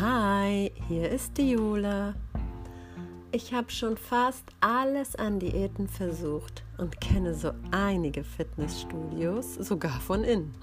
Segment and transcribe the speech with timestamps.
[0.00, 2.14] Hi, hier ist die Jula.
[3.32, 10.22] Ich habe schon fast alles an Diäten versucht und kenne so einige Fitnessstudios, sogar von
[10.22, 10.54] innen.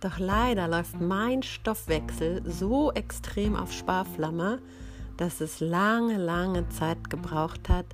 [0.00, 4.60] Doch leider läuft mein Stoffwechsel so extrem auf Sparflamme,
[5.16, 7.86] dass es lange, lange Zeit gebraucht hat,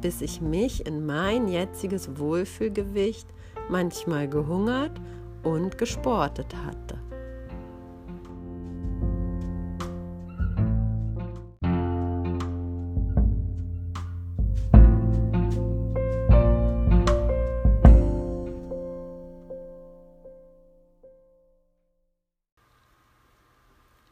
[0.00, 3.28] bis ich mich in mein jetziges Wohlfühlgewicht
[3.68, 4.98] manchmal gehungert
[5.42, 7.05] und gesportet hatte.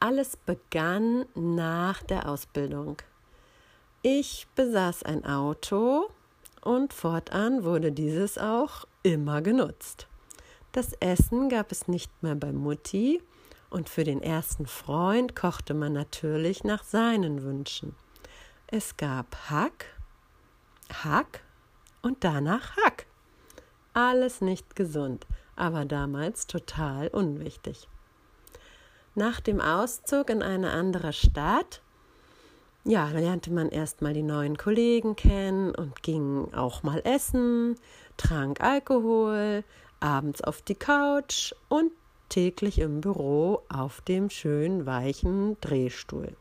[0.04, 2.98] Alles begann nach der Ausbildung.
[4.02, 6.10] Ich besaß ein Auto
[6.60, 10.06] und fortan wurde dieses auch immer genutzt.
[10.72, 13.22] Das Essen gab es nicht mehr bei Mutti
[13.70, 17.94] und für den ersten Freund kochte man natürlich nach seinen Wünschen.
[18.66, 19.86] Es gab Hack,
[21.02, 21.40] Hack
[22.02, 23.06] und danach Hack.
[23.94, 25.26] Alles nicht gesund,
[25.56, 27.88] aber damals total unwichtig.
[29.16, 31.82] Nach dem Auszug in eine andere Stadt,
[32.82, 37.76] ja, lernte man erstmal die neuen Kollegen kennen und ging auch mal essen,
[38.16, 39.62] trank Alkohol,
[40.00, 41.92] abends auf die Couch und
[42.28, 46.36] täglich im Büro auf dem schönen weichen Drehstuhl.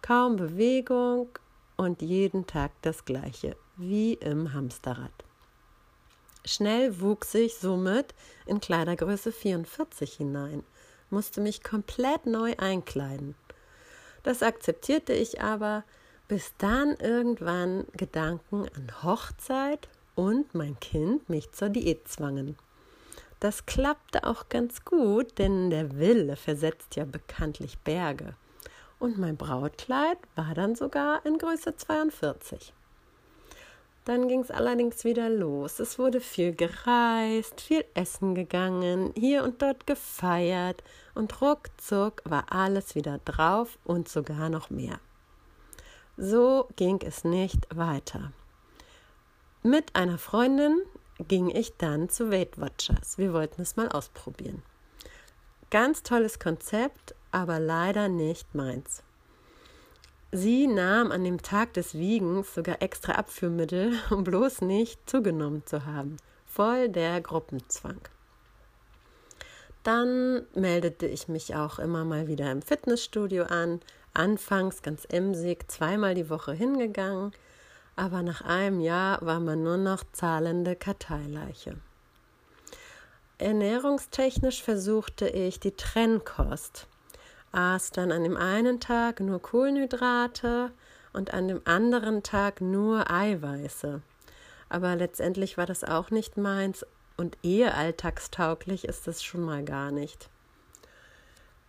[0.00, 1.28] Kaum Bewegung
[1.76, 5.12] und jeden Tag das gleiche, wie im Hamsterrad.
[6.46, 8.14] Schnell wuchs ich somit
[8.46, 10.64] in Kleidergröße 44 hinein
[11.10, 13.34] musste mich komplett neu einkleiden.
[14.22, 15.84] Das akzeptierte ich aber,
[16.28, 22.56] bis dann irgendwann Gedanken an Hochzeit und mein Kind mich zur Diät zwangen.
[23.40, 28.34] Das klappte auch ganz gut, denn der Wille versetzt ja bekanntlich Berge.
[28.98, 32.74] Und mein Brautkleid war dann sogar in Größe 42.
[34.10, 35.78] Dann ging es allerdings wieder los.
[35.78, 40.82] Es wurde viel gereist, viel essen gegangen, hier und dort gefeiert
[41.14, 44.98] und ruckzuck war alles wieder drauf und sogar noch mehr.
[46.16, 48.32] So ging es nicht weiter.
[49.62, 50.82] Mit einer Freundin
[51.28, 53.16] ging ich dann zu Weight Watchers.
[53.16, 54.64] Wir wollten es mal ausprobieren.
[55.70, 59.04] Ganz tolles Konzept, aber leider nicht meins.
[60.32, 65.86] Sie nahm an dem Tag des Wiegens sogar extra Abführmittel, um bloß nicht zugenommen zu
[65.86, 66.18] haben.
[66.46, 68.00] Voll der Gruppenzwang.
[69.82, 73.80] Dann meldete ich mich auch immer mal wieder im Fitnessstudio an.
[74.14, 77.32] Anfangs ganz emsig, zweimal die Woche hingegangen,
[77.96, 81.76] aber nach einem Jahr war man nur noch zahlende Karteileiche.
[83.38, 86.86] Ernährungstechnisch versuchte ich die Trennkost
[87.52, 90.70] aß dann an dem einen Tag nur Kohlenhydrate
[91.12, 94.02] und an dem anderen Tag nur Eiweiße.
[94.68, 99.90] Aber letztendlich war das auch nicht meins und eher alltagstauglich ist es schon mal gar
[99.90, 100.30] nicht.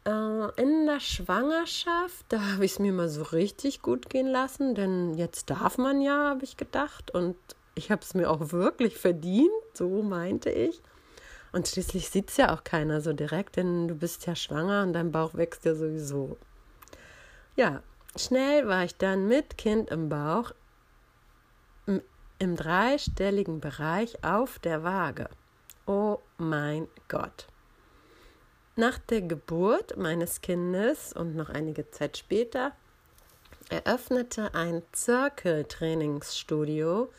[0.05, 4.75] Äh, in der Schwangerschaft, da habe ich es mir mal so richtig gut gehen lassen,
[4.75, 7.11] denn jetzt darf man ja, habe ich gedacht.
[7.11, 7.35] Und
[7.75, 10.81] ich habe es mir auch wirklich verdient, so meinte ich.
[11.51, 14.93] Und schließlich sieht es ja auch keiner so direkt, denn du bist ja schwanger und
[14.93, 16.37] dein Bauch wächst ja sowieso.
[17.55, 17.83] Ja,
[18.15, 20.53] schnell war ich dann mit Kind im Bauch
[21.87, 22.01] im,
[22.39, 25.29] im dreistelligen Bereich auf der Waage.
[25.85, 27.47] Oh mein Gott.
[28.77, 32.71] Nach der Geburt meines Kindes und noch einige Zeit später
[33.69, 37.11] eröffnete ein Circle-Trainingsstudio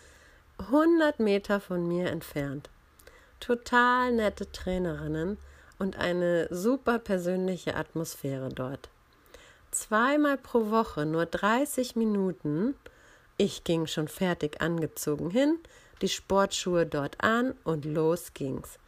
[0.58, 2.70] 100 Meter von mir entfernt
[3.42, 5.36] total nette Trainerinnen
[5.78, 8.88] und eine super persönliche Atmosphäre dort.
[9.72, 12.76] Zweimal pro Woche nur 30 Minuten.
[13.38, 15.58] Ich ging schon fertig angezogen hin,
[16.02, 18.78] die Sportschuhe dort an und los ging's.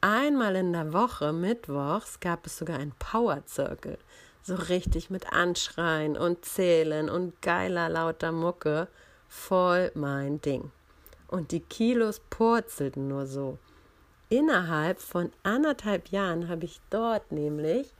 [0.00, 3.98] Einmal in der Woche, mittwochs, gab es sogar ein Power Circle.
[4.42, 8.86] So richtig mit Anschreien und Zählen und geiler lauter Mucke.
[9.28, 10.70] Voll mein Ding.
[11.26, 13.58] Und die Kilos purzelten nur so.
[14.30, 17.94] Innerhalb von anderthalb Jahren habe ich dort nämlich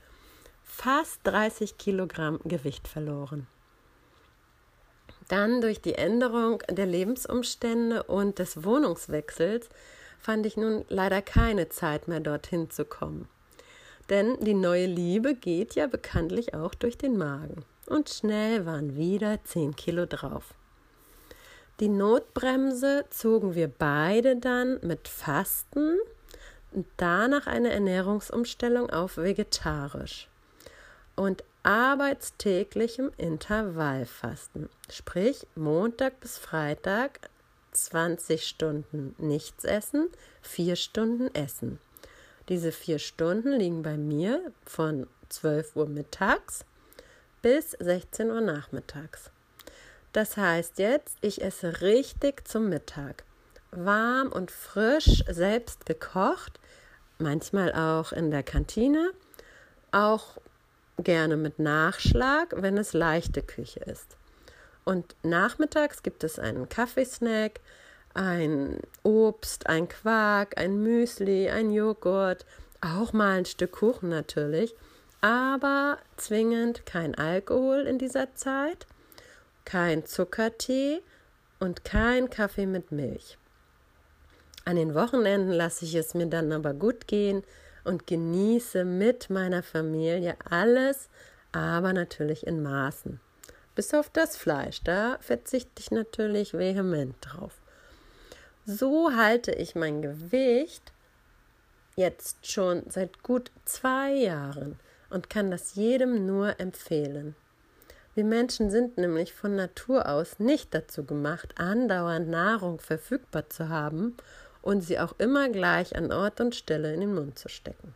[0.63, 3.47] fast 30 Kilogramm Gewicht verloren.
[5.27, 9.69] Dann durch die Änderung der Lebensumstände und des Wohnungswechsels
[10.19, 13.27] fand ich nun leider keine Zeit mehr dorthin zu kommen.
[14.09, 17.63] Denn die neue Liebe geht ja bekanntlich auch durch den Magen.
[17.87, 20.53] Und schnell waren wieder 10 Kilo drauf.
[21.79, 25.97] Die Notbremse zogen wir beide dann mit Fasten
[26.97, 30.27] danach eine Ernährungsumstellung auf vegetarisch.
[31.15, 37.19] Und arbeitstäglichem Intervallfasten, sprich Montag bis Freitag
[37.73, 40.09] 20 Stunden nichts essen,
[40.41, 41.79] 4 Stunden essen.
[42.47, 46.65] Diese vier Stunden liegen bei mir von 12 Uhr mittags
[47.43, 49.29] bis 16 Uhr nachmittags.
[50.13, 53.23] Das heißt jetzt, ich esse richtig zum Mittag.
[53.71, 56.59] Warm und frisch, selbst gekocht,
[57.19, 59.11] manchmal auch in der Kantine,
[59.91, 60.37] auch
[60.97, 64.17] gerne mit Nachschlag, wenn es leichte Küche ist.
[64.85, 67.59] Und nachmittags gibt es einen Kaffeesnack,
[68.13, 72.45] ein Obst, ein Quark, ein Müsli, ein Joghurt,
[72.81, 74.75] auch mal ein Stück Kuchen natürlich,
[75.21, 78.87] aber zwingend kein Alkohol in dieser Zeit,
[79.65, 81.01] kein Zuckertee
[81.59, 83.37] und kein Kaffee mit Milch.
[84.69, 87.41] An den Wochenenden lasse ich es mir dann aber gut gehen
[87.85, 91.09] und genieße mit meiner Familie alles,
[91.51, 93.19] aber natürlich in Maßen.
[93.73, 97.53] Bis auf das Fleisch, da verzichte ich natürlich vehement drauf.
[98.63, 100.93] So halte ich mein Gewicht
[101.95, 104.77] jetzt schon seit gut zwei Jahren
[105.09, 107.35] und kann das jedem nur empfehlen.
[108.13, 114.15] Wir Menschen sind nämlich von Natur aus nicht dazu gemacht, andauernd Nahrung verfügbar zu haben
[114.69, 117.95] und sie auch immer gleich an Ort und Stelle in den Mund zu stecken.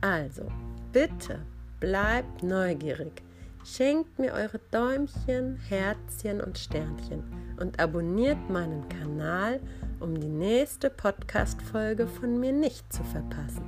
[0.00, 0.50] Also,
[0.92, 1.40] bitte
[1.78, 3.22] bleibt neugierig.
[3.62, 7.22] Schenkt mir eure Däumchen, Herzchen und Sternchen
[7.60, 9.60] und abonniert meinen Kanal,
[10.00, 13.66] um die nächste Podcast-Folge von mir nicht zu verpassen.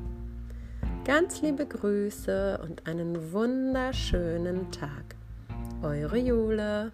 [1.05, 5.17] Ganz liebe Grüße und einen wunderschönen Tag.
[5.83, 6.93] Eure Jule.